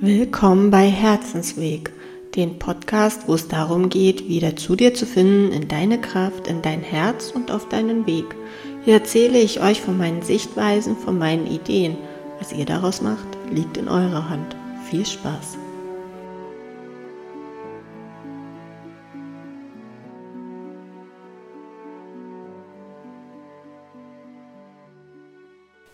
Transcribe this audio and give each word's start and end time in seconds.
Willkommen 0.00 0.70
bei 0.70 0.86
Herzensweg, 0.86 1.90
dem 2.36 2.60
Podcast, 2.60 3.26
wo 3.26 3.34
es 3.34 3.48
darum 3.48 3.88
geht, 3.88 4.28
wieder 4.28 4.54
zu 4.54 4.76
dir 4.76 4.94
zu 4.94 5.06
finden, 5.06 5.50
in 5.50 5.66
deine 5.66 6.00
Kraft, 6.00 6.46
in 6.46 6.62
dein 6.62 6.82
Herz 6.82 7.32
und 7.34 7.50
auf 7.50 7.68
deinen 7.68 8.06
Weg. 8.06 8.26
Hier 8.84 8.94
erzähle 8.94 9.40
ich 9.40 9.60
euch 9.60 9.80
von 9.80 9.98
meinen 9.98 10.22
Sichtweisen, 10.22 10.96
von 10.96 11.18
meinen 11.18 11.48
Ideen. 11.48 11.96
Was 12.38 12.52
ihr 12.52 12.64
daraus 12.64 13.02
macht, 13.02 13.26
liegt 13.50 13.76
in 13.76 13.88
eurer 13.88 14.30
Hand. 14.30 14.54
Viel 14.88 15.04
Spaß! 15.04 15.58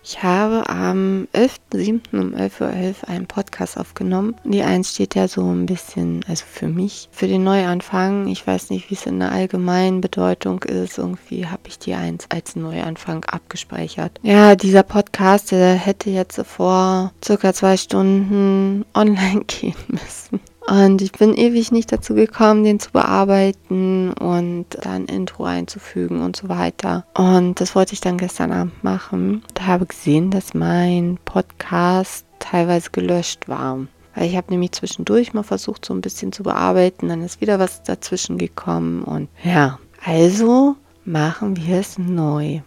Ich 0.06 0.22
habe 0.22 0.68
am 0.68 1.28
11.07. 1.32 2.00
um 2.12 2.34
11.11 2.34 2.60
Uhr 2.60 2.68
.11 2.68 3.04
einen 3.06 3.26
Podcast 3.26 3.78
aufgenommen. 3.78 4.36
Die 4.44 4.62
eins 4.62 4.90
steht 4.90 5.14
ja 5.14 5.28
so 5.28 5.50
ein 5.50 5.64
bisschen, 5.64 6.22
also 6.28 6.44
für 6.46 6.68
mich, 6.68 7.08
für 7.10 7.26
den 7.26 7.42
Neuanfang. 7.42 8.28
Ich 8.28 8.46
weiß 8.46 8.68
nicht, 8.68 8.90
wie 8.90 8.94
es 8.96 9.06
in 9.06 9.18
der 9.18 9.32
allgemeinen 9.32 10.02
Bedeutung 10.02 10.62
ist. 10.64 10.98
Irgendwie 10.98 11.46
habe 11.46 11.62
ich 11.68 11.78
die 11.78 11.94
eins 11.94 12.26
als 12.28 12.54
Neuanfang 12.54 13.24
abgespeichert. 13.24 14.20
Ja, 14.22 14.56
dieser 14.56 14.82
Podcast, 14.82 15.52
der 15.52 15.72
hätte 15.72 16.10
jetzt 16.10 16.38
vor 16.42 17.10
circa 17.24 17.54
zwei 17.54 17.78
Stunden 17.78 18.84
online 18.94 19.44
gehen 19.46 19.74
müssen. 19.88 20.40
Und 20.66 21.02
ich 21.02 21.12
bin 21.12 21.34
ewig 21.34 21.72
nicht 21.72 21.92
dazu 21.92 22.14
gekommen, 22.14 22.64
den 22.64 22.80
zu 22.80 22.90
bearbeiten 22.90 24.12
und 24.12 24.66
dann 24.80 25.04
Intro 25.06 25.44
einzufügen 25.44 26.22
und 26.22 26.36
so 26.36 26.48
weiter. 26.48 27.04
Und 27.14 27.60
das 27.60 27.74
wollte 27.74 27.92
ich 27.92 28.00
dann 28.00 28.16
gestern 28.16 28.50
Abend 28.50 28.82
machen. 28.82 29.42
Da 29.52 29.66
habe 29.66 29.86
gesehen, 29.86 30.30
dass 30.30 30.54
mein 30.54 31.18
Podcast 31.24 32.24
teilweise 32.38 32.90
gelöscht 32.90 33.48
war. 33.48 33.86
Weil 34.14 34.28
ich 34.28 34.36
habe 34.36 34.52
nämlich 34.52 34.72
zwischendurch 34.72 35.34
mal 35.34 35.42
versucht, 35.42 35.84
so 35.84 35.92
ein 35.92 36.00
bisschen 36.00 36.32
zu 36.32 36.44
bearbeiten. 36.44 37.08
Dann 37.08 37.22
ist 37.22 37.40
wieder 37.40 37.58
was 37.58 37.82
dazwischen 37.82 38.38
gekommen. 38.38 39.02
Und 39.02 39.28
ja, 39.42 39.78
also 40.04 40.76
machen 41.04 41.56
wir 41.56 41.78
es 41.78 41.98
neu. 41.98 42.60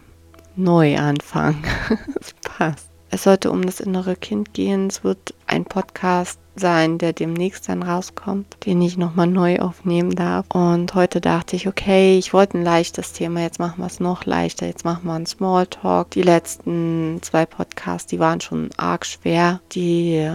Neu 0.56 0.98
anfangen. 0.98 1.62
das 2.14 2.34
passt. 2.42 2.88
Es 3.10 3.22
sollte 3.22 3.50
um 3.50 3.64
das 3.64 3.80
innere 3.80 4.16
Kind 4.16 4.52
gehen. 4.52 4.88
Es 4.88 5.02
wird 5.02 5.34
ein 5.48 5.64
Podcast 5.64 6.38
sein, 6.56 6.98
der 6.98 7.12
demnächst 7.12 7.68
dann 7.68 7.82
rauskommt, 7.82 8.56
den 8.66 8.82
ich 8.82 8.96
nochmal 8.96 9.26
neu 9.26 9.58
aufnehmen 9.58 10.14
darf. 10.14 10.46
Und 10.52 10.94
heute 10.94 11.20
dachte 11.20 11.56
ich, 11.56 11.68
okay, 11.68 12.18
ich 12.18 12.32
wollte 12.32 12.58
ein 12.58 12.64
leichtes 12.64 13.12
Thema, 13.12 13.40
jetzt 13.40 13.58
machen 13.58 13.78
wir 13.78 13.86
es 13.86 14.00
noch 14.00 14.24
leichter, 14.24 14.66
jetzt 14.66 14.84
machen 14.84 15.06
wir 15.06 15.14
einen 15.14 15.26
Smalltalk. 15.26 16.10
Die 16.10 16.22
letzten 16.22 17.18
zwei 17.22 17.46
Podcasts, 17.46 18.08
die 18.08 18.18
waren 18.18 18.40
schon 18.40 18.70
arg 18.76 19.06
schwer. 19.06 19.60
Die 19.72 20.28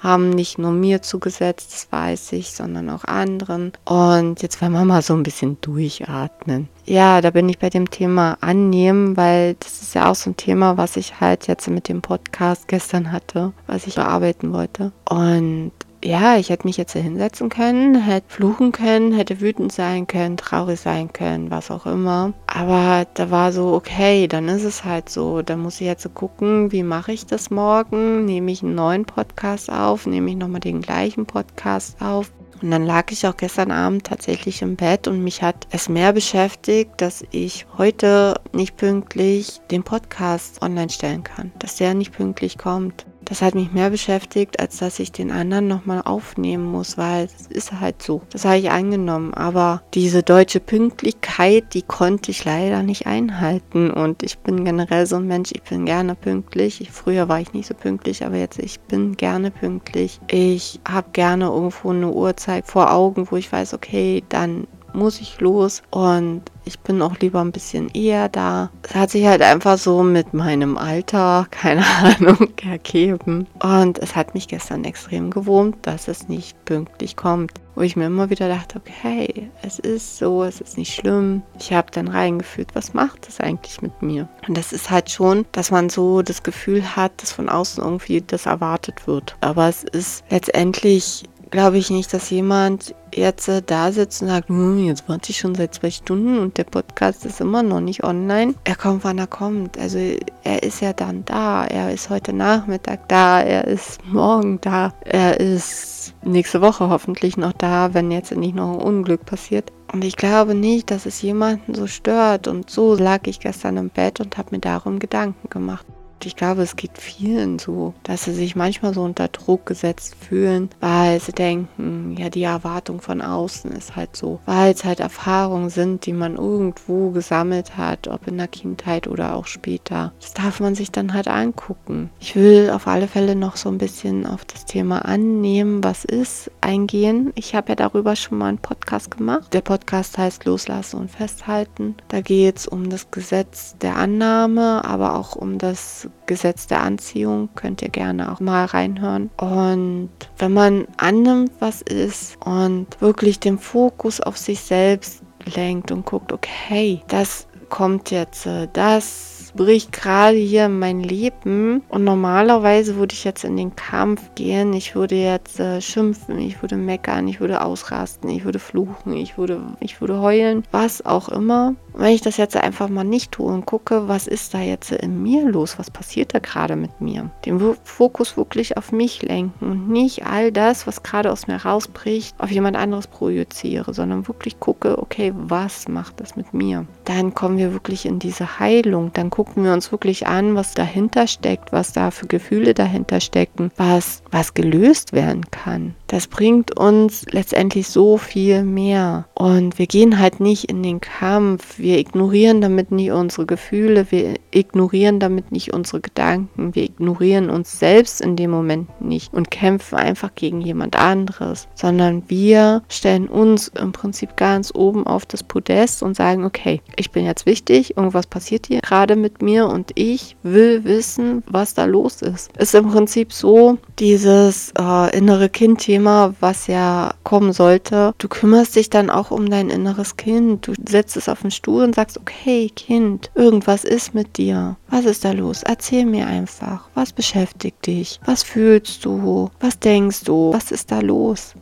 haben 0.00 0.30
nicht 0.30 0.58
nur 0.58 0.72
mir 0.72 1.02
zugesetzt, 1.02 1.72
das 1.72 1.92
weiß 1.92 2.32
ich, 2.32 2.52
sondern 2.52 2.90
auch 2.90 3.04
anderen. 3.04 3.72
Und 3.84 4.42
jetzt 4.42 4.60
werden 4.60 4.72
wir 4.72 4.84
mal 4.84 5.02
so 5.02 5.14
ein 5.14 5.22
bisschen 5.22 5.58
durchatmen. 5.60 6.68
Ja, 6.86 7.20
da 7.20 7.30
bin 7.30 7.48
ich 7.48 7.58
bei 7.58 7.70
dem 7.70 7.90
Thema 7.90 8.36
annehmen, 8.40 9.16
weil 9.16 9.54
das 9.60 9.82
ist 9.82 9.94
ja 9.94 10.10
auch 10.10 10.14
so 10.14 10.30
ein 10.30 10.36
Thema, 10.36 10.76
was 10.76 10.96
ich 10.96 11.20
halt 11.20 11.46
jetzt 11.46 11.68
mit 11.68 11.88
dem 11.88 12.02
Podcast 12.02 12.66
gestern 12.66 13.12
hatte, 13.12 13.52
was 13.66 13.86
ich 13.86 13.94
bearbeiten 13.94 14.52
wollte. 14.52 14.92
Und 15.08 15.72
ja, 16.02 16.36
ich 16.36 16.48
hätte 16.48 16.66
mich 16.66 16.76
jetzt 16.76 16.92
hinsetzen 16.92 17.48
können, 17.50 17.94
hätte 17.94 18.26
fluchen 18.28 18.72
können, 18.72 19.12
hätte 19.12 19.40
wütend 19.40 19.72
sein 19.72 20.06
können, 20.06 20.36
traurig 20.36 20.80
sein 20.80 21.12
können, 21.12 21.50
was 21.50 21.70
auch 21.70 21.86
immer. 21.86 22.32
Aber 22.46 23.06
da 23.14 23.30
war 23.30 23.52
so, 23.52 23.74
okay, 23.74 24.26
dann 24.26 24.48
ist 24.48 24.64
es 24.64 24.84
halt 24.84 25.08
so. 25.08 25.42
Dann 25.42 25.60
muss 25.60 25.80
ich 25.80 25.86
jetzt 25.86 26.02
so 26.02 26.08
gucken, 26.08 26.72
wie 26.72 26.82
mache 26.82 27.12
ich 27.12 27.26
das 27.26 27.50
morgen? 27.50 28.24
Nehme 28.24 28.50
ich 28.50 28.62
einen 28.62 28.74
neuen 28.74 29.04
Podcast 29.04 29.70
auf? 29.70 30.06
Nehme 30.06 30.30
ich 30.30 30.36
nochmal 30.36 30.60
den 30.60 30.80
gleichen 30.80 31.26
Podcast 31.26 32.00
auf? 32.00 32.30
Und 32.62 32.70
dann 32.70 32.84
lag 32.84 33.10
ich 33.10 33.26
auch 33.26 33.36
gestern 33.36 33.70
Abend 33.70 34.04
tatsächlich 34.04 34.60
im 34.60 34.76
Bett 34.76 35.08
und 35.08 35.24
mich 35.24 35.42
hat 35.42 35.66
es 35.70 35.88
mehr 35.88 36.12
beschäftigt, 36.12 36.90
dass 36.98 37.24
ich 37.30 37.66
heute 37.78 38.34
nicht 38.52 38.76
pünktlich 38.76 39.60
den 39.70 39.82
Podcast 39.82 40.60
online 40.60 40.90
stellen 40.90 41.24
kann, 41.24 41.52
dass 41.58 41.76
der 41.76 41.94
nicht 41.94 42.12
pünktlich 42.12 42.58
kommt. 42.58 43.06
Das 43.30 43.42
hat 43.42 43.54
mich 43.54 43.70
mehr 43.70 43.90
beschäftigt, 43.90 44.58
als 44.58 44.78
dass 44.78 44.98
ich 44.98 45.12
den 45.12 45.30
anderen 45.30 45.68
nochmal 45.68 46.02
aufnehmen 46.04 46.64
muss, 46.64 46.98
weil 46.98 47.26
es 47.26 47.46
ist 47.46 47.80
halt 47.80 48.02
so. 48.02 48.22
Das 48.30 48.44
habe 48.44 48.58
ich 48.58 48.72
angenommen. 48.72 49.32
Aber 49.34 49.82
diese 49.94 50.24
deutsche 50.24 50.58
Pünktlichkeit, 50.58 51.72
die 51.72 51.82
konnte 51.82 52.32
ich 52.32 52.44
leider 52.44 52.82
nicht 52.82 53.06
einhalten. 53.06 53.92
Und 53.92 54.24
ich 54.24 54.40
bin 54.40 54.64
generell 54.64 55.06
so 55.06 55.14
ein 55.14 55.28
Mensch, 55.28 55.52
ich 55.52 55.62
bin 55.62 55.86
gerne 55.86 56.16
pünktlich. 56.16 56.80
Ich, 56.80 56.90
früher 56.90 57.28
war 57.28 57.40
ich 57.40 57.52
nicht 57.52 57.68
so 57.68 57.74
pünktlich, 57.74 58.26
aber 58.26 58.34
jetzt 58.34 58.58
ich 58.58 58.80
bin 58.80 59.16
gerne 59.16 59.52
pünktlich. 59.52 60.20
Ich 60.28 60.80
habe 60.86 61.10
gerne 61.12 61.44
irgendwo 61.44 61.90
eine 61.90 62.10
Uhrzeit 62.10 62.66
vor 62.66 62.92
Augen, 62.92 63.28
wo 63.30 63.36
ich 63.36 63.52
weiß, 63.52 63.74
okay, 63.74 64.24
dann 64.28 64.66
muss 64.94 65.20
ich 65.20 65.40
los 65.40 65.82
und 65.90 66.42
ich 66.64 66.78
bin 66.80 67.02
auch 67.02 67.18
lieber 67.18 67.40
ein 67.40 67.52
bisschen 67.52 67.88
eher 67.88 68.28
da. 68.28 68.70
Es 68.82 68.94
hat 68.94 69.10
sich 69.10 69.26
halt 69.26 69.42
einfach 69.42 69.78
so 69.78 70.02
mit 70.02 70.34
meinem 70.34 70.76
Alter, 70.76 71.46
keine 71.50 71.84
Ahnung, 71.84 72.48
ergeben. 72.64 73.46
Und 73.62 73.98
es 73.98 74.14
hat 74.14 74.34
mich 74.34 74.48
gestern 74.48 74.84
extrem 74.84 75.30
gewurmt, 75.30 75.78
dass 75.82 76.08
es 76.08 76.28
nicht 76.28 76.64
pünktlich 76.64 77.16
kommt. 77.16 77.52
Wo 77.74 77.82
ich 77.82 77.96
mir 77.96 78.06
immer 78.06 78.28
wieder 78.28 78.48
dachte, 78.48 78.78
okay, 78.78 79.50
es 79.62 79.78
ist 79.78 80.18
so, 80.18 80.44
es 80.44 80.60
ist 80.60 80.76
nicht 80.76 80.94
schlimm. 80.94 81.42
Ich 81.58 81.72
habe 81.72 81.90
dann 81.90 82.08
reingefühlt, 82.08 82.74
was 82.74 82.92
macht 82.92 83.26
es 83.28 83.40
eigentlich 83.40 83.80
mit 83.80 84.02
mir? 84.02 84.28
Und 84.46 84.56
das 84.56 84.72
ist 84.72 84.90
halt 84.90 85.10
schon, 85.10 85.46
dass 85.52 85.70
man 85.70 85.88
so 85.88 86.20
das 86.20 86.42
Gefühl 86.42 86.94
hat, 86.94 87.12
dass 87.22 87.32
von 87.32 87.48
außen 87.48 87.82
irgendwie 87.82 88.20
das 88.20 88.46
erwartet 88.46 89.06
wird. 89.06 89.36
Aber 89.40 89.68
es 89.68 89.82
ist 89.84 90.24
letztendlich 90.30 91.24
glaube 91.50 91.78
ich 91.78 91.90
nicht, 91.90 92.12
dass 92.12 92.30
jemand 92.30 92.94
jetzt 93.14 93.48
äh, 93.48 93.62
da 93.64 93.92
sitzt 93.92 94.22
und 94.22 94.28
sagt, 94.28 94.48
hm, 94.48 94.84
jetzt 94.84 95.08
warte 95.08 95.30
ich 95.30 95.38
schon 95.38 95.54
seit 95.54 95.74
zwei 95.74 95.90
Stunden 95.90 96.38
und 96.38 96.56
der 96.58 96.64
Podcast 96.64 97.26
ist 97.26 97.40
immer 97.40 97.62
noch 97.62 97.80
nicht 97.80 98.04
online. 98.04 98.54
Er 98.64 98.76
kommt, 98.76 99.04
wann 99.04 99.18
er 99.18 99.26
kommt. 99.26 99.78
Also 99.78 99.98
er 100.44 100.62
ist 100.62 100.80
ja 100.80 100.92
dann 100.92 101.24
da. 101.24 101.64
Er 101.64 101.92
ist 101.92 102.10
heute 102.10 102.32
Nachmittag 102.32 103.08
da. 103.08 103.40
Er 103.40 103.66
ist 103.66 104.04
morgen 104.06 104.60
da. 104.60 104.92
Er 105.04 105.40
ist 105.40 106.14
nächste 106.22 106.60
Woche 106.60 106.88
hoffentlich 106.88 107.36
noch 107.36 107.52
da, 107.52 107.94
wenn 107.94 108.10
jetzt 108.10 108.34
nicht 108.34 108.54
noch 108.54 108.74
ein 108.74 108.80
Unglück 108.80 109.24
passiert. 109.24 109.72
Und 109.92 110.04
ich 110.04 110.16
glaube 110.16 110.54
nicht, 110.54 110.90
dass 110.90 111.06
es 111.06 111.20
jemanden 111.20 111.74
so 111.74 111.86
stört. 111.86 112.46
Und 112.46 112.70
so 112.70 112.94
lag 112.94 113.26
ich 113.26 113.40
gestern 113.40 113.76
im 113.76 113.90
Bett 113.90 114.20
und 114.20 114.38
habe 114.38 114.50
mir 114.52 114.60
darum 114.60 114.98
Gedanken 114.98 115.50
gemacht. 115.50 115.84
Ich 116.24 116.36
glaube, 116.36 116.62
es 116.62 116.76
geht 116.76 116.98
vielen 116.98 117.58
so, 117.58 117.94
dass 118.02 118.24
sie 118.24 118.34
sich 118.34 118.56
manchmal 118.56 118.94
so 118.94 119.02
unter 119.02 119.28
Druck 119.28 119.66
gesetzt 119.66 120.14
fühlen, 120.14 120.68
weil 120.80 121.20
sie 121.20 121.32
denken, 121.32 122.16
ja, 122.18 122.28
die 122.28 122.42
Erwartung 122.42 123.00
von 123.00 123.22
außen 123.22 123.72
ist 123.72 123.96
halt 123.96 124.16
so, 124.16 124.40
weil 124.46 124.72
es 124.72 124.84
halt 124.84 125.00
Erfahrungen 125.00 125.70
sind, 125.70 126.06
die 126.06 126.12
man 126.12 126.36
irgendwo 126.36 127.10
gesammelt 127.10 127.76
hat, 127.76 128.08
ob 128.08 128.26
in 128.26 128.36
der 128.36 128.48
Kindheit 128.48 129.06
oder 129.06 129.34
auch 129.34 129.46
später. 129.46 130.12
Das 130.20 130.34
darf 130.34 130.60
man 130.60 130.74
sich 130.74 130.90
dann 130.90 131.14
halt 131.14 131.28
angucken. 131.28 132.10
Ich 132.20 132.36
will 132.36 132.70
auf 132.70 132.86
alle 132.86 133.08
Fälle 133.08 133.34
noch 133.34 133.56
so 133.56 133.68
ein 133.68 133.78
bisschen 133.78 134.26
auf 134.26 134.44
das 134.44 134.66
Thema 134.66 135.04
annehmen, 135.04 135.82
was 135.82 136.04
ist, 136.04 136.50
eingehen. 136.60 137.32
Ich 137.34 137.54
habe 137.54 137.70
ja 137.70 137.76
darüber 137.76 138.16
schon 138.16 138.38
mal 138.38 138.48
einen 138.48 138.58
Podcast 138.58 139.10
gemacht. 139.10 139.52
Der 139.54 139.62
Podcast 139.62 140.18
heißt 140.18 140.44
Loslassen 140.44 141.00
und 141.00 141.10
Festhalten. 141.10 141.96
Da 142.08 142.20
geht 142.20 142.58
es 142.58 142.66
um 142.66 142.90
das 142.90 143.10
Gesetz 143.10 143.76
der 143.80 143.96
Annahme, 143.96 144.84
aber 144.84 145.16
auch 145.16 145.34
um 145.34 145.58
das 145.58 146.09
Gesetz 146.26 146.66
der 146.66 146.82
Anziehung. 146.82 147.48
Könnt 147.54 147.82
ihr 147.82 147.88
gerne 147.88 148.32
auch 148.32 148.40
mal 148.40 148.64
reinhören. 148.64 149.30
Und 149.36 150.10
wenn 150.38 150.52
man 150.52 150.86
annimmt, 150.96 151.52
was 151.58 151.82
ist 151.82 152.36
und 152.44 152.86
wirklich 153.00 153.40
den 153.40 153.58
Fokus 153.58 154.20
auf 154.20 154.36
sich 154.36 154.60
selbst 154.60 155.22
lenkt 155.54 155.90
und 155.90 156.04
guckt, 156.04 156.32
okay, 156.32 157.02
das 157.08 157.46
kommt 157.70 158.10
jetzt, 158.10 158.46
äh, 158.46 158.68
das 158.72 159.52
bricht 159.56 159.92
gerade 159.92 160.36
hier 160.36 160.68
mein 160.68 161.00
Leben. 161.00 161.82
Und 161.88 162.04
normalerweise 162.04 162.96
würde 162.96 163.14
ich 163.14 163.24
jetzt 163.24 163.44
in 163.44 163.56
den 163.56 163.74
Kampf 163.74 164.34
gehen. 164.34 164.72
Ich 164.74 164.94
würde 164.94 165.14
jetzt 165.14 165.58
äh, 165.58 165.80
schimpfen, 165.80 166.38
ich 166.38 166.60
würde 166.62 166.76
meckern, 166.76 167.26
ich 167.28 167.40
würde 167.40 167.62
ausrasten, 167.64 168.28
ich 168.30 168.44
würde 168.44 168.58
fluchen, 168.58 169.14
ich 169.14 169.38
würde, 169.38 169.60
ich 169.80 170.00
würde 170.00 170.20
heulen, 170.20 170.64
was 170.70 171.04
auch 171.04 171.28
immer. 171.28 171.74
Wenn 171.94 172.12
ich 172.12 172.20
das 172.20 172.36
jetzt 172.36 172.56
einfach 172.56 172.88
mal 172.88 173.04
nicht 173.04 173.32
tue 173.32 173.52
und 173.52 173.66
gucke, 173.66 174.08
was 174.08 174.26
ist 174.26 174.54
da 174.54 174.60
jetzt 174.60 174.92
in 174.92 175.22
mir 175.22 175.48
los, 175.48 175.78
was 175.78 175.90
passiert 175.90 176.34
da 176.34 176.38
gerade 176.38 176.76
mit 176.76 177.00
mir, 177.00 177.30
den 177.44 177.76
Fokus 177.84 178.36
wirklich 178.36 178.76
auf 178.76 178.92
mich 178.92 179.22
lenken 179.22 179.70
und 179.70 179.88
nicht 179.88 180.26
all 180.26 180.52
das, 180.52 180.86
was 180.86 181.02
gerade 181.02 181.30
aus 181.32 181.46
mir 181.46 181.56
rausbricht, 181.56 182.34
auf 182.38 182.50
jemand 182.50 182.76
anderes 182.76 183.06
projiziere, 183.06 183.92
sondern 183.94 184.28
wirklich 184.28 184.60
gucke, 184.60 184.98
okay, 184.98 185.32
was 185.36 185.88
macht 185.88 186.20
das 186.20 186.36
mit 186.36 186.54
mir? 186.54 186.86
Dann 187.04 187.34
kommen 187.34 187.58
wir 187.58 187.72
wirklich 187.72 188.06
in 188.06 188.18
diese 188.18 188.58
Heilung, 188.58 189.12
dann 189.12 189.30
gucken 189.30 189.64
wir 189.64 189.72
uns 189.72 189.92
wirklich 189.92 190.26
an, 190.26 190.54
was 190.54 190.74
dahinter 190.74 191.26
steckt, 191.26 191.72
was 191.72 191.92
da 191.92 192.10
für 192.10 192.26
Gefühle 192.26 192.74
dahinter 192.74 193.20
stecken, 193.20 193.70
was, 193.76 194.22
was 194.30 194.54
gelöst 194.54 195.12
werden 195.12 195.50
kann. 195.50 195.94
Das 196.10 196.26
bringt 196.26 196.76
uns 196.76 197.24
letztendlich 197.30 197.86
so 197.86 198.18
viel 198.18 198.64
mehr. 198.64 199.26
Und 199.34 199.78
wir 199.78 199.86
gehen 199.86 200.18
halt 200.18 200.40
nicht 200.40 200.64
in 200.64 200.82
den 200.82 201.00
Kampf. 201.00 201.78
Wir 201.78 201.98
ignorieren 201.98 202.60
damit 202.60 202.90
nicht 202.90 203.12
unsere 203.12 203.46
Gefühle. 203.46 204.10
Wir 204.10 204.34
ignorieren 204.50 205.20
damit 205.20 205.52
nicht 205.52 205.72
unsere 205.72 206.00
Gedanken. 206.00 206.74
Wir 206.74 206.82
ignorieren 206.82 207.48
uns 207.48 207.78
selbst 207.78 208.20
in 208.20 208.34
dem 208.34 208.50
Moment 208.50 209.00
nicht 209.00 209.32
und 209.32 209.52
kämpfen 209.52 209.98
einfach 209.98 210.34
gegen 210.34 210.60
jemand 210.60 210.96
anderes, 210.96 211.68
sondern 211.76 212.24
wir 212.26 212.82
stellen 212.88 213.28
uns 213.28 213.68
im 213.68 213.92
Prinzip 213.92 214.36
ganz 214.36 214.72
oben 214.74 215.06
auf 215.06 215.26
das 215.26 215.44
Podest 215.44 216.02
und 216.02 216.16
sagen, 216.16 216.44
okay, 216.44 216.82
ich 216.96 217.12
bin 217.12 217.24
jetzt 217.24 217.46
wichtig, 217.46 217.96
irgendwas 217.96 218.26
passiert 218.26 218.66
hier 218.66 218.80
gerade 218.80 219.14
mit 219.14 219.42
mir 219.42 219.68
und 219.68 219.92
ich 219.94 220.36
will 220.42 220.82
wissen, 220.82 221.44
was 221.46 221.74
da 221.74 221.84
los 221.84 222.20
ist. 222.20 222.50
Ist 222.56 222.74
im 222.74 222.90
Prinzip 222.90 223.32
so 223.32 223.78
dieses 224.00 224.72
äh, 224.76 225.16
innere 225.16 225.48
Kind-Thema, 225.48 225.99
was 226.04 226.66
ja 226.66 227.14
kommen 227.24 227.52
sollte. 227.52 228.14
Du 228.18 228.28
kümmerst 228.28 228.76
dich 228.76 228.90
dann 228.90 229.10
auch 229.10 229.30
um 229.30 229.50
dein 229.50 229.70
inneres 229.70 230.16
Kind. 230.16 230.66
Du 230.66 230.74
setzt 230.88 231.16
es 231.16 231.28
auf 231.28 231.42
den 231.42 231.50
Stuhl 231.50 231.84
und 231.84 231.94
sagst, 231.94 232.18
okay, 232.18 232.70
Kind, 232.74 233.30
irgendwas 233.34 233.84
ist 233.84 234.14
mit 234.14 234.36
dir. 234.36 234.76
Was 234.88 235.04
ist 235.04 235.24
da 235.24 235.32
los? 235.32 235.62
Erzähl 235.62 236.06
mir 236.06 236.26
einfach. 236.26 236.88
Was 236.94 237.12
beschäftigt 237.12 237.86
dich? 237.86 238.20
Was 238.24 238.42
fühlst 238.42 239.04
du? 239.04 239.50
Was 239.60 239.78
denkst 239.78 240.24
du? 240.24 240.52
Was 240.52 240.70
ist 240.70 240.90
da 240.90 241.00
los? 241.00 241.54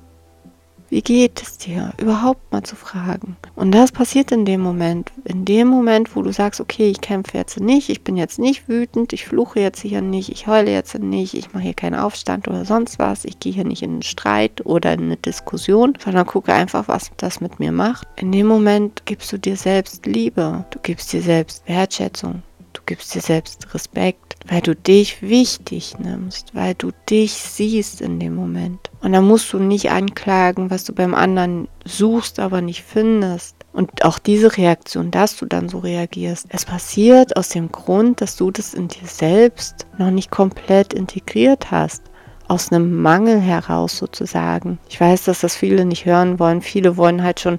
Wie 0.90 1.02
geht 1.02 1.42
es 1.42 1.58
dir? 1.58 1.92
Überhaupt 2.00 2.50
mal 2.50 2.62
zu 2.62 2.74
fragen. 2.74 3.36
Und 3.54 3.72
das 3.72 3.92
passiert 3.92 4.32
in 4.32 4.46
dem 4.46 4.62
Moment. 4.62 5.12
In 5.24 5.44
dem 5.44 5.68
Moment, 5.68 6.16
wo 6.16 6.22
du 6.22 6.32
sagst, 6.32 6.60
okay, 6.60 6.88
ich 6.88 7.02
kämpfe 7.02 7.36
jetzt 7.36 7.60
nicht, 7.60 7.90
ich 7.90 8.02
bin 8.02 8.16
jetzt 8.16 8.38
nicht 8.38 8.68
wütend, 8.68 9.12
ich 9.12 9.26
fluche 9.26 9.60
jetzt 9.60 9.82
hier 9.82 10.00
nicht, 10.00 10.30
ich 10.30 10.46
heule 10.46 10.70
jetzt 10.70 10.98
nicht, 10.98 11.34
ich 11.34 11.52
mache 11.52 11.64
hier 11.64 11.74
keinen 11.74 11.98
Aufstand 12.00 12.48
oder 12.48 12.64
sonst 12.64 12.98
was, 12.98 13.26
ich 13.26 13.38
gehe 13.38 13.52
hier 13.52 13.64
nicht 13.64 13.82
in 13.82 13.90
einen 13.90 14.02
Streit 14.02 14.64
oder 14.64 14.94
in 14.94 15.02
eine 15.02 15.16
Diskussion, 15.16 15.96
sondern 16.02 16.24
gucke 16.24 16.54
einfach, 16.54 16.88
was 16.88 17.10
das 17.18 17.40
mit 17.40 17.60
mir 17.60 17.72
macht. 17.72 18.08
In 18.16 18.32
dem 18.32 18.46
Moment 18.46 19.04
gibst 19.04 19.30
du 19.30 19.38
dir 19.38 19.56
selbst 19.56 20.06
Liebe, 20.06 20.64
du 20.70 20.78
gibst 20.82 21.12
dir 21.12 21.22
selbst 21.22 21.68
Wertschätzung, 21.68 22.42
du 22.72 22.80
gibst 22.86 23.14
dir 23.14 23.20
selbst 23.20 23.74
Respekt 23.74 24.27
weil 24.48 24.62
du 24.62 24.74
dich 24.74 25.20
wichtig 25.22 25.98
nimmst, 25.98 26.54
weil 26.54 26.74
du 26.74 26.90
dich 27.08 27.32
siehst 27.32 28.00
in 28.00 28.18
dem 28.18 28.34
Moment. 28.34 28.90
Und 29.00 29.12
dann 29.12 29.26
musst 29.26 29.52
du 29.52 29.58
nicht 29.58 29.90
anklagen, 29.90 30.70
was 30.70 30.84
du 30.84 30.94
beim 30.94 31.14
anderen 31.14 31.68
suchst, 31.84 32.40
aber 32.40 32.60
nicht 32.62 32.82
findest. 32.82 33.56
Und 33.72 34.04
auch 34.04 34.18
diese 34.18 34.56
Reaktion, 34.56 35.10
dass 35.10 35.36
du 35.36 35.46
dann 35.46 35.68
so 35.68 35.78
reagierst, 35.78 36.46
es 36.48 36.64
passiert 36.64 37.36
aus 37.36 37.50
dem 37.50 37.70
Grund, 37.70 38.20
dass 38.20 38.36
du 38.36 38.50
das 38.50 38.74
in 38.74 38.88
dir 38.88 39.06
selbst 39.06 39.86
noch 39.98 40.10
nicht 40.10 40.30
komplett 40.30 40.94
integriert 40.94 41.70
hast 41.70 42.02
aus 42.48 42.72
einem 42.72 43.00
Mangel 43.02 43.38
heraus 43.40 43.98
sozusagen. 43.98 44.78
Ich 44.88 44.98
weiß, 44.98 45.24
dass 45.24 45.40
das 45.40 45.54
viele 45.54 45.84
nicht 45.84 46.06
hören 46.06 46.38
wollen. 46.38 46.62
Viele 46.62 46.96
wollen 46.96 47.22
halt 47.22 47.40
schon 47.40 47.58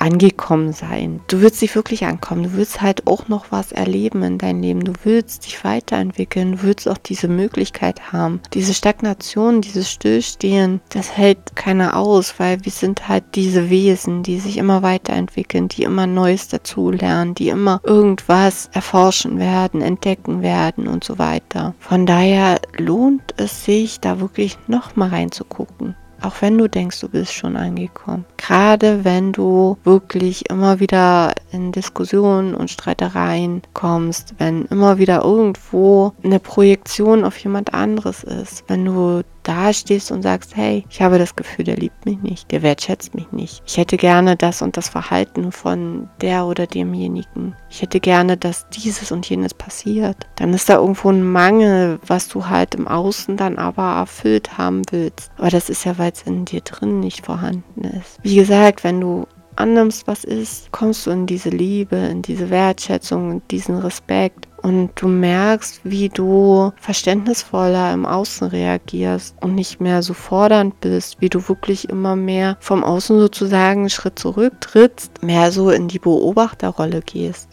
angekommen 0.00 0.72
sein. 0.72 1.20
Du 1.28 1.40
willst 1.40 1.60
dich 1.60 1.74
wirklich 1.74 2.04
ankommen. 2.06 2.42
Du 2.42 2.52
willst 2.54 2.80
halt 2.80 3.06
auch 3.06 3.28
noch 3.28 3.46
was 3.50 3.70
erleben 3.70 4.22
in 4.22 4.38
deinem 4.38 4.62
Leben. 4.62 4.84
Du 4.84 4.92
willst 5.04 5.46
dich 5.46 5.62
weiterentwickeln. 5.62 6.52
Du 6.52 6.62
willst 6.62 6.88
auch 6.88 6.98
diese 6.98 7.28
Möglichkeit 7.28 8.12
haben. 8.12 8.40
Diese 8.54 8.74
Stagnation, 8.74 9.60
dieses 9.60 9.90
Stillstehen, 9.90 10.80
das 10.88 11.16
hält 11.16 11.54
keiner 11.54 11.96
aus, 11.96 12.34
weil 12.38 12.64
wir 12.64 12.72
sind 12.72 13.08
halt 13.08 13.24
diese 13.34 13.70
Wesen, 13.70 14.22
die 14.22 14.40
sich 14.40 14.56
immer 14.56 14.82
weiterentwickeln, 14.82 15.68
die 15.68 15.82
immer 15.82 16.06
Neues 16.06 16.48
dazulernen, 16.48 17.34
die 17.34 17.50
immer 17.50 17.80
irgendwas 17.84 18.70
erforschen 18.72 19.38
werden, 19.38 19.82
entdecken 19.82 20.42
werden 20.42 20.88
und 20.88 21.04
so 21.04 21.18
weiter. 21.18 21.74
Von 21.78 22.06
daher 22.06 22.60
lohnt 22.78 23.34
es 23.36 23.64
sich, 23.64 24.00
da 24.00 24.20
wirklich 24.20 24.56
noch 24.66 24.96
mal 24.96 25.10
reinzugucken. 25.10 25.94
Auch 26.22 26.34
wenn 26.40 26.58
du 26.58 26.68
denkst, 26.68 27.00
du 27.00 27.08
bist 27.08 27.32
schon 27.32 27.56
angekommen. 27.56 28.24
Gerade 28.36 29.04
wenn 29.04 29.32
du 29.32 29.78
wirklich 29.84 30.50
immer 30.50 30.80
wieder 30.80 31.34
in 31.52 31.72
Diskussionen 31.72 32.54
und 32.54 32.70
Streitereien 32.70 33.62
kommst, 33.74 34.34
wenn 34.38 34.66
immer 34.66 34.98
wieder 34.98 35.22
irgendwo 35.22 36.12
eine 36.22 36.40
Projektion 36.40 37.24
auf 37.24 37.36
jemand 37.38 37.74
anderes 37.74 38.22
ist, 38.24 38.64
wenn 38.68 38.84
du 38.84 39.22
da 39.50 39.72
stehst 39.72 40.12
und 40.12 40.22
sagst, 40.22 40.56
hey, 40.56 40.84
ich 40.88 41.02
habe 41.02 41.18
das 41.18 41.34
Gefühl, 41.34 41.64
der 41.64 41.76
liebt 41.76 42.06
mich 42.06 42.18
nicht, 42.20 42.50
der 42.52 42.62
wertschätzt 42.62 43.14
mich 43.16 43.32
nicht. 43.32 43.62
Ich 43.66 43.76
hätte 43.78 43.96
gerne 43.96 44.36
das 44.36 44.62
und 44.62 44.76
das 44.76 44.88
Verhalten 44.88 45.50
von 45.50 46.08
der 46.20 46.46
oder 46.46 46.68
demjenigen. 46.68 47.56
Ich 47.68 47.82
hätte 47.82 47.98
gerne, 47.98 48.36
dass 48.36 48.68
dieses 48.70 49.10
und 49.10 49.28
jenes 49.28 49.52
passiert. 49.52 50.16
Dann 50.36 50.54
ist 50.54 50.68
da 50.68 50.76
irgendwo 50.76 51.10
ein 51.10 51.24
Mangel, 51.24 51.98
was 52.06 52.28
du 52.28 52.46
halt 52.46 52.76
im 52.76 52.86
Außen 52.86 53.36
dann 53.36 53.58
aber 53.58 53.96
erfüllt 53.96 54.56
haben 54.56 54.82
willst. 54.90 55.32
Aber 55.36 55.50
das 55.50 55.68
ist 55.68 55.84
ja, 55.84 55.98
weil 55.98 56.12
es 56.12 56.22
in 56.22 56.44
dir 56.44 56.60
drin 56.60 57.00
nicht 57.00 57.26
vorhanden 57.26 57.82
ist. 57.82 58.20
Wie 58.22 58.36
gesagt, 58.36 58.84
wenn 58.84 59.00
du 59.00 59.26
annimmst, 59.56 60.06
was 60.06 60.24
ist, 60.24 60.70
kommst 60.72 61.06
du 61.06 61.10
in 61.10 61.26
diese 61.26 61.50
Liebe, 61.50 61.96
in 61.96 62.22
diese 62.22 62.50
Wertschätzung, 62.50 63.32
in 63.32 63.42
diesen 63.50 63.78
Respekt 63.78 64.46
und 64.62 64.90
du 64.96 65.08
merkst, 65.08 65.80
wie 65.84 66.08
du 66.08 66.72
verständnisvoller 66.76 67.92
im 67.92 68.06
Außen 68.06 68.48
reagierst 68.48 69.36
und 69.40 69.54
nicht 69.54 69.80
mehr 69.80 70.02
so 70.02 70.14
fordernd 70.14 70.80
bist, 70.80 71.20
wie 71.20 71.28
du 71.28 71.48
wirklich 71.48 71.88
immer 71.88 72.16
mehr 72.16 72.56
vom 72.60 72.84
Außen 72.84 73.18
sozusagen 73.18 73.80
einen 73.80 73.90
Schritt 73.90 74.18
zurücktrittst, 74.18 75.22
mehr 75.22 75.52
so 75.52 75.70
in 75.70 75.88
die 75.88 75.98
Beobachterrolle 75.98 77.00
gehst 77.02 77.50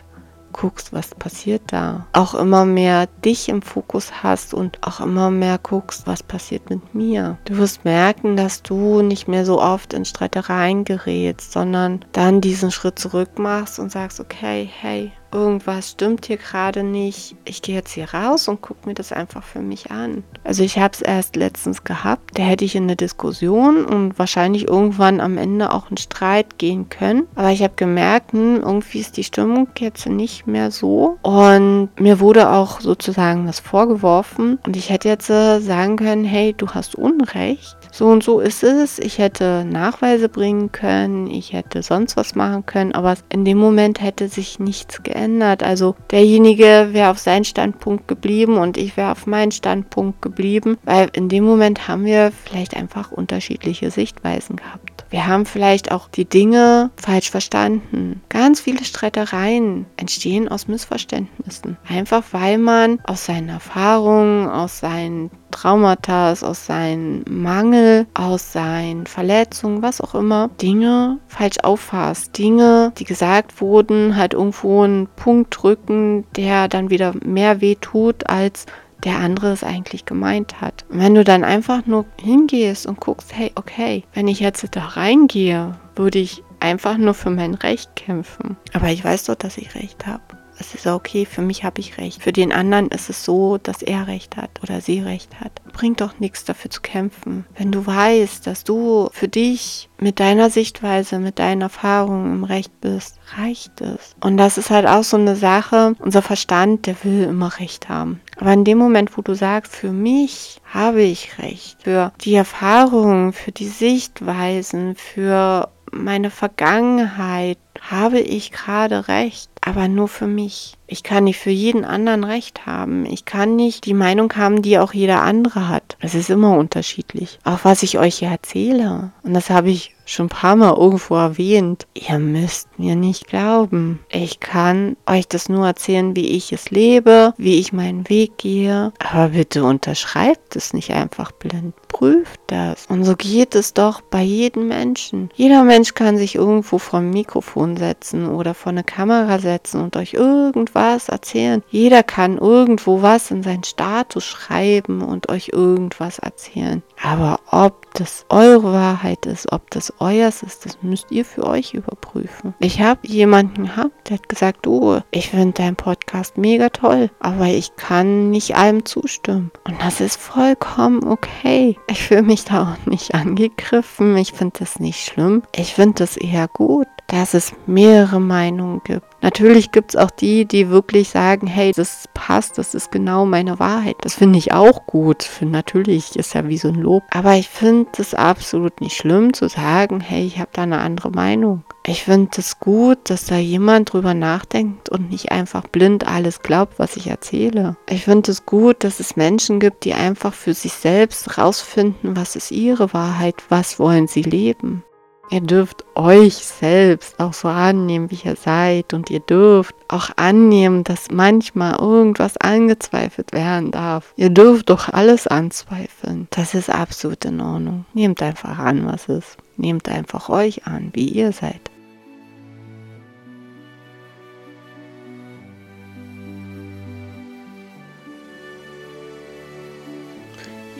guckst, 0.57 0.91
was 0.91 1.15
passiert 1.15 1.61
da. 1.67 2.07
Auch 2.13 2.33
immer 2.33 2.65
mehr 2.65 3.07
dich 3.23 3.47
im 3.47 3.61
Fokus 3.61 4.23
hast 4.23 4.53
und 4.53 4.79
auch 4.81 4.99
immer 4.99 5.29
mehr 5.29 5.59
guckst, 5.61 6.07
was 6.07 6.23
passiert 6.23 6.69
mit 6.69 6.95
mir. 6.95 7.37
Du 7.45 7.57
wirst 7.57 7.85
merken, 7.85 8.35
dass 8.35 8.63
du 8.63 9.01
nicht 9.01 9.27
mehr 9.27 9.45
so 9.45 9.61
oft 9.61 9.93
in 9.93 10.03
Streitereien 10.03 10.83
gerätst, 10.83 11.51
sondern 11.53 12.03
dann 12.11 12.41
diesen 12.41 12.71
Schritt 12.71 12.99
zurück 12.99 13.37
machst 13.37 13.79
und 13.79 13.91
sagst, 13.91 14.19
okay, 14.19 14.69
hey, 14.79 15.11
irgendwas 15.31 15.91
stimmt 15.91 16.25
hier 16.25 16.37
gerade 16.37 16.83
nicht. 16.83 17.35
Ich 17.45 17.61
gehe 17.61 17.75
jetzt 17.75 17.91
hier 17.91 18.13
raus 18.13 18.47
und 18.47 18.61
gucke 18.61 18.87
mir 18.87 18.93
das 18.93 19.11
einfach 19.11 19.43
für 19.43 19.59
mich 19.59 19.91
an. 19.91 20.23
Also 20.43 20.63
ich 20.63 20.79
habe 20.79 20.93
es 20.93 21.01
erst 21.01 21.35
letztens 21.35 21.83
gehabt. 21.83 22.37
Da 22.37 22.43
hätte 22.43 22.65
ich 22.65 22.75
in 22.75 22.83
eine 22.83 22.95
Diskussion 22.95 23.85
und 23.85 24.17
wahrscheinlich 24.17 24.67
irgendwann 24.67 25.19
am 25.19 25.37
Ende 25.37 25.73
auch 25.73 25.87
einen 25.87 25.97
Streit 25.97 26.57
gehen 26.57 26.89
können. 26.89 27.27
Aber 27.35 27.51
ich 27.51 27.61
habe 27.63 27.73
gemerkt, 27.75 28.33
hm, 28.33 28.61
irgendwie 28.61 28.99
ist 28.99 29.17
die 29.17 29.23
Stimmung 29.23 29.67
jetzt 29.77 30.07
nicht 30.07 30.47
mehr 30.47 30.71
so. 30.71 31.17
Und 31.21 31.89
mir 31.99 32.19
wurde 32.19 32.49
auch 32.49 32.79
sozusagen 32.79 33.45
das 33.45 33.59
vorgeworfen. 33.59 34.59
Und 34.65 34.75
ich 34.75 34.89
hätte 34.89 35.09
jetzt 35.09 35.29
äh, 35.29 35.59
sagen 35.59 35.97
können, 35.97 36.23
hey, 36.23 36.53
du 36.53 36.69
hast 36.69 36.95
Unrecht 36.95 37.77
so 37.91 38.07
und 38.07 38.23
so 38.23 38.39
ist 38.39 38.63
es. 38.63 38.99
Ich 38.99 39.17
hätte 39.17 39.65
Nachweise 39.65 40.29
bringen 40.29 40.71
können, 40.71 41.27
ich 41.27 41.53
hätte 41.53 41.81
sonst 41.81 42.15
was 42.15 42.35
machen 42.35 42.65
können, 42.65 42.93
aber 42.93 43.15
in 43.29 43.43
dem 43.43 43.57
Moment 43.57 44.01
hätte 44.01 44.27
sich 44.27 44.59
nichts 44.59 45.01
geändert. 45.03 45.16
Also 45.63 45.95
derjenige 46.11 46.89
wäre 46.91 47.09
auf 47.09 47.19
seinen 47.19 47.43
Standpunkt 47.43 48.07
geblieben 48.07 48.57
und 48.57 48.77
ich 48.77 48.97
wäre 48.97 49.11
auf 49.11 49.27
meinen 49.27 49.51
Standpunkt 49.51 50.21
geblieben, 50.21 50.77
weil 50.83 51.09
in 51.13 51.29
dem 51.29 51.43
Moment 51.43 51.87
haben 51.87 52.05
wir 52.05 52.31
vielleicht 52.31 52.75
einfach 52.75 53.11
unterschiedliche 53.11 53.91
Sichtweisen 53.91 54.55
gehabt. 54.55 54.96
Wir 55.09 55.27
haben 55.27 55.45
vielleicht 55.45 55.91
auch 55.91 56.09
die 56.09 56.25
Dinge 56.25 56.91
falsch 56.97 57.31
verstanden. 57.31 58.21
Ganz 58.29 58.59
viele 58.59 58.83
Streitereien 58.83 59.85
entstehen 59.95 60.49
aus 60.49 60.67
Missverständnissen. 60.67 61.77
Einfach 61.87 62.23
weil 62.31 62.57
man 62.57 62.99
aus 63.05 63.25
seinen 63.25 63.49
Erfahrungen, 63.49 64.49
aus 64.49 64.79
seinen 64.79 65.31
Traumata, 65.51 66.31
aus 66.31 66.65
seinem 66.65 67.23
Mangel, 67.29 68.05
aus 68.13 68.51
seinen 68.51 69.07
Verletzungen, 69.07 69.81
was 69.81 70.01
auch 70.01 70.13
immer, 70.13 70.49
Dinge 70.61 71.19
falsch 71.27 71.57
auffasst. 71.63 72.37
Dinge, 72.37 72.91
die 72.97 73.05
gesagt 73.05 73.61
wurden, 73.61 74.15
halt 74.17 74.33
irgendwo 74.33 74.83
einen 74.83 75.07
Punkt 75.15 75.57
drücken, 75.61 76.25
der 76.35 76.67
dann 76.67 76.89
wieder 76.89 77.13
mehr 77.23 77.61
weh 77.61 77.75
tut, 77.75 78.29
als 78.29 78.65
der 79.03 79.17
andere 79.17 79.51
es 79.51 79.63
eigentlich 79.63 80.05
gemeint 80.05 80.61
hat. 80.61 80.85
Und 80.89 80.99
wenn 80.99 81.15
du 81.15 81.23
dann 81.23 81.43
einfach 81.43 81.85
nur 81.85 82.05
hingehst 82.19 82.85
und 82.85 82.99
guckst, 82.99 83.35
hey, 83.35 83.51
okay, 83.55 84.03
wenn 84.13 84.27
ich 84.27 84.39
jetzt 84.39 84.65
da 84.75 84.85
reingehe, 84.85 85.75
würde 85.95 86.19
ich 86.19 86.43
einfach 86.59 86.97
nur 86.97 87.13
für 87.13 87.29
mein 87.29 87.53
Recht 87.53 87.95
kämpfen. 87.95 88.57
Aber 88.73 88.87
ich 88.87 89.03
weiß 89.03 89.25
doch, 89.25 89.35
dass 89.35 89.57
ich 89.57 89.75
Recht 89.75 90.07
habe 90.07 90.21
es 90.59 90.73
ist 90.73 90.87
okay, 90.87 91.25
für 91.25 91.41
mich 91.41 91.63
habe 91.63 91.79
ich 91.79 91.97
recht. 91.97 92.21
Für 92.21 92.31
den 92.31 92.51
anderen 92.51 92.87
ist 92.89 93.09
es 93.09 93.23
so, 93.23 93.57
dass 93.57 93.81
er 93.81 94.07
recht 94.07 94.37
hat 94.37 94.49
oder 94.63 94.81
sie 94.81 94.99
recht 94.99 95.39
hat. 95.39 95.51
Bringt 95.73 96.01
doch 96.01 96.19
nichts 96.19 96.45
dafür 96.45 96.71
zu 96.71 96.81
kämpfen. 96.81 97.45
Wenn 97.55 97.71
du 97.71 97.85
weißt, 97.85 98.47
dass 98.47 98.63
du 98.63 99.09
für 99.13 99.27
dich 99.27 99.89
mit 99.99 100.19
deiner 100.19 100.49
Sichtweise, 100.49 101.19
mit 101.19 101.39
deinen 101.39 101.61
Erfahrungen 101.61 102.33
im 102.33 102.43
Recht 102.43 102.81
bist, 102.81 103.19
reicht 103.37 103.81
es. 103.81 104.15
Und 104.19 104.37
das 104.37 104.57
ist 104.57 104.69
halt 104.69 104.87
auch 104.87 105.03
so 105.03 105.17
eine 105.17 105.35
Sache, 105.35 105.95
unser 105.99 106.21
Verstand, 106.21 106.85
der 106.85 106.95
will 107.03 107.23
immer 107.23 107.59
Recht 107.59 107.89
haben. 107.89 108.21
Aber 108.37 108.53
in 108.53 108.63
dem 108.63 108.77
Moment, 108.77 109.17
wo 109.17 109.21
du 109.21 109.33
sagst, 109.35 109.75
für 109.75 109.91
mich 109.91 110.61
habe 110.65 111.01
ich 111.01 111.39
Recht, 111.39 111.83
für 111.83 112.11
die 112.21 112.35
Erfahrungen, 112.35 113.33
für 113.33 113.51
die 113.51 113.67
Sichtweisen, 113.67 114.95
für 114.95 115.69
meine 115.91 116.29
Vergangenheit, 116.29 117.57
habe 117.81 118.19
ich 118.19 118.51
gerade 118.51 119.07
recht, 119.07 119.49
aber 119.67 119.89
nur 119.89 120.07
für 120.07 120.27
mich. 120.27 120.76
Ich 120.87 121.03
kann 121.03 121.25
nicht 121.25 121.37
für 121.37 121.49
jeden 121.49 121.83
anderen 121.83 122.23
Recht 122.23 122.65
haben. 122.65 123.05
Ich 123.05 123.25
kann 123.25 123.57
nicht 123.57 123.85
die 123.85 123.93
Meinung 123.93 124.33
haben, 124.37 124.61
die 124.61 124.79
auch 124.79 124.93
jeder 124.93 125.21
andere 125.21 125.67
hat. 125.67 125.97
Es 125.99 126.15
ist 126.15 126.29
immer 126.29 126.57
unterschiedlich. 126.57 127.39
Auch 127.43 127.59
was 127.63 127.83
ich 127.83 127.99
euch 127.99 128.19
hier 128.19 128.29
erzähle. 128.29 129.11
Und 129.23 129.33
das 129.33 129.49
habe 129.49 129.69
ich 129.69 129.93
schon 130.05 130.27
ein 130.27 130.29
paar 130.29 130.55
Mal 130.55 130.73
irgendwo 130.73 131.15
erwähnt. 131.15 131.85
Ihr 131.93 132.17
müsst 132.17 132.79
mir 132.79 132.95
nicht 132.95 133.27
glauben. 133.27 133.99
Ich 134.09 134.39
kann 134.39 134.95
euch 135.05 135.27
das 135.27 135.49
nur 135.49 135.67
erzählen, 135.67 136.15
wie 136.15 136.29
ich 136.29 136.53
es 136.53 136.71
lebe, 136.71 137.33
wie 137.35 137.59
ich 137.59 137.73
meinen 137.73 138.07
Weg 138.07 138.37
gehe. 138.37 138.93
Aber 138.99 139.29
bitte 139.29 139.65
unterschreibt 139.65 140.55
es 140.55 140.73
nicht 140.73 140.91
einfach 140.91 141.33
blind. 141.33 141.73
Prüft 141.89 142.39
das. 142.47 142.85
Und 142.87 143.03
so 143.03 143.17
geht 143.17 143.55
es 143.55 143.73
doch 143.73 143.99
bei 143.99 144.21
jedem 144.21 144.69
Menschen. 144.69 145.29
Jeder 145.35 145.65
Mensch 145.65 145.93
kann 145.93 146.17
sich 146.17 146.35
irgendwo 146.35 146.77
vor 146.77 146.99
ein 146.99 147.09
Mikrofon 147.09 147.75
setzen 147.75 148.29
oder 148.29 148.53
vor 148.53 148.71
eine 148.71 148.85
Kamera 148.85 149.39
setzen 149.39 149.81
und 149.81 149.97
euch 149.97 150.13
irgendwas 150.13 150.76
erzählen. 151.09 151.63
Jeder 151.69 152.03
kann 152.03 152.37
irgendwo 152.37 153.01
was 153.01 153.31
in 153.31 153.43
seinen 153.43 153.63
Status 153.63 154.23
schreiben 154.23 155.01
und 155.01 155.29
euch 155.29 155.49
irgendwas 155.53 156.19
erzählen. 156.19 156.83
Aber 157.01 157.39
ob 157.51 157.93
das 157.93 158.25
eure 158.29 158.73
Wahrheit 158.73 159.25
ist, 159.25 159.51
ob 159.51 159.69
das 159.71 159.93
euers 159.99 160.43
ist, 160.43 160.65
das 160.65 160.79
müsst 160.81 161.11
ihr 161.11 161.25
für 161.25 161.45
euch 161.45 161.73
überprüfen. 161.73 162.53
Ich 162.59 162.81
habe 162.81 163.07
jemanden 163.07 163.65
gehabt, 163.65 164.09
der 164.09 164.17
hat 164.17 164.29
gesagt, 164.29 164.65
du, 164.65 164.99
ich 165.11 165.29
finde 165.29 165.53
deinen 165.53 165.75
Podcast 165.75 166.37
mega 166.37 166.69
toll, 166.69 167.09
aber 167.19 167.45
ich 167.45 167.75
kann 167.75 168.29
nicht 168.29 168.55
allem 168.55 168.85
zustimmen. 168.85 169.51
Und 169.65 169.81
das 169.81 170.01
ist 170.01 170.19
vollkommen 170.19 171.07
okay. 171.07 171.77
Ich 171.87 172.03
fühle 172.03 172.23
mich 172.23 172.45
da 172.45 172.63
auch 172.63 172.89
nicht 172.89 173.13
angegriffen. 173.15 174.17
Ich 174.17 174.33
finde 174.33 174.59
das 174.59 174.79
nicht 174.79 175.03
schlimm. 175.03 175.43
Ich 175.55 175.73
finde 175.73 175.95
das 175.95 176.17
eher 176.17 176.47
gut, 176.47 176.87
dass 177.07 177.33
es 177.33 177.53
mehrere 177.65 178.19
Meinungen 178.19 178.81
gibt. 178.83 179.05
Natürlich 179.21 179.71
gibt 179.71 179.91
es 179.91 179.95
auch 179.95 180.11
die, 180.11 180.45
die 180.45 180.69
wirklich 180.69 181.09
sagen, 181.09 181.47
hey, 181.47 181.71
das 181.71 182.05
passt, 182.13 182.57
das 182.57 182.75
ist 182.75 182.91
genau 182.91 183.25
meine 183.25 183.59
Wahrheit. 183.59 183.95
Das 184.01 184.15
finde 184.15 184.37
ich 184.37 184.53
auch 184.53 184.85
gut. 184.85 185.23
Für 185.23 185.45
natürlich 185.45 186.15
ist 186.15 186.33
ja 186.33 186.47
wie 186.47 186.57
so 186.57 186.67
ein 186.67 186.75
Lob. 186.75 187.03
Aber 187.11 187.33
ich 187.35 187.49
finde 187.49 187.89
es 187.97 188.13
absolut 188.13 188.79
nicht 188.81 188.95
schlimm 188.95 189.33
zu 189.33 189.49
sagen, 189.49 190.01
hey, 190.01 190.25
ich 190.25 190.39
habe 190.39 190.49
da 190.53 190.63
eine 190.63 190.79
andere 190.79 191.09
Meinung. 191.09 191.63
Ich 191.85 192.03
finde 192.03 192.31
es 192.37 192.59
gut, 192.59 193.09
dass 193.09 193.25
da 193.25 193.37
jemand 193.37 193.93
drüber 193.93 194.13
nachdenkt 194.13 194.89
und 194.89 195.09
nicht 195.09 195.31
einfach 195.31 195.63
blind 195.63 196.05
alles 196.05 196.41
glaubt, 196.41 196.79
was 196.79 196.97
ich 196.97 197.07
erzähle. 197.07 197.77
Ich 197.89 198.03
finde 198.03 198.31
es 198.31 198.45
gut, 198.45 198.83
dass 198.83 198.99
es 198.99 199.15
Menschen 199.15 199.59
gibt, 199.59 199.85
die 199.85 199.93
einfach 199.93 200.33
für 200.33 200.53
sich 200.53 200.73
selbst 200.73 201.37
rausfinden, 201.37 202.17
was 202.17 202.35
ist 202.35 202.51
ihre 202.51 202.93
Wahrheit, 202.93 203.35
was 203.47 203.79
wollen 203.79 204.07
sie 204.07 204.23
leben. 204.23 204.83
Ihr 205.29 205.41
dürft 205.41 205.83
euch 205.95 206.35
selbst 206.35 207.19
auch 207.19 207.33
so 207.33 207.49
annehmen, 207.49 208.09
wie 208.09 208.19
ihr 208.23 208.37
seid. 208.37 208.93
Und 208.93 209.09
ihr 209.09 209.19
dürft 209.19 209.75
auch 209.89 210.09
annehmen, 210.15 210.83
dass 210.83 211.11
manchmal 211.11 211.75
irgendwas 211.79 212.37
angezweifelt 212.37 213.33
werden 213.33 213.71
darf. 213.71 214.13
Ihr 214.15 214.29
dürft 214.29 214.69
doch 214.69 214.89
alles 214.89 215.27
anzweifeln. 215.27 216.27
Das 216.31 216.53
ist 216.53 216.69
absolut 216.69 217.25
in 217.25 217.41
Ordnung. 217.41 217.85
Nehmt 217.93 218.21
einfach 218.21 218.57
an, 218.57 218.85
was 218.85 219.09
ist. 219.09 219.37
Nehmt 219.57 219.89
einfach 219.89 220.29
euch 220.29 220.65
an, 220.65 220.91
wie 220.93 221.09
ihr 221.09 221.33
seid. 221.33 221.59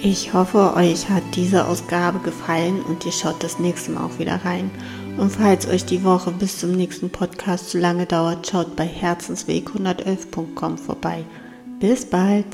Ich 0.10 0.34
hoffe, 0.34 0.74
euch 0.78 1.10
hat 1.10 1.24
diese 1.36 1.68
Ausgabe 1.68 2.20
gefallen 2.20 2.82
und 2.82 3.06
ihr 3.06 3.12
schaut 3.12 3.44
das 3.44 3.60
nächste 3.60 3.92
Mal 3.92 4.06
auch 4.06 4.20
wieder 4.20 4.40
rein. 4.46 4.72
Und 5.18 5.32
falls 5.32 5.68
euch 5.68 5.84
die 5.84 6.06
Woche 6.06 6.32
bis 6.32 6.60
zum 6.60 6.72
nächsten 6.72 7.10
Podcast 7.10 7.72
zu 7.72 7.78
lange 7.78 8.06
dauert, 8.06 8.48
schaut 8.48 8.78
bei 8.78 8.86
herzensweg111.com 8.88 10.78
vorbei. 10.78 11.26
Bis 11.82 12.06
bald! 12.06 12.46